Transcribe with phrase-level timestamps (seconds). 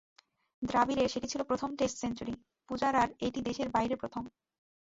[0.61, 2.33] দ্রাবিড়ের সেটি ছিল প্রথম টেস্ট সেঞ্চুরি,
[2.69, 4.23] পূজারার এটি দেশের বাইরে প্রথম।